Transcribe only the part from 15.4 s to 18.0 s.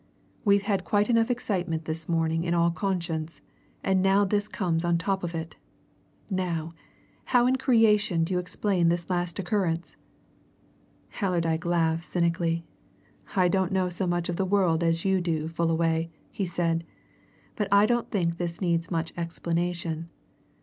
Fullaway," he said, "but I